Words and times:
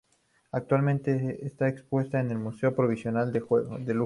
Actualmente 0.51 1.45
está 1.45 1.67
expuesta 1.67 2.19
en 2.19 2.31
el 2.31 2.39
Museo 2.39 2.75
Provincial 2.75 3.31
de 3.31 3.39
Lugo. 3.39 3.59